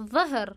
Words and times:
ظهر. 0.00 0.56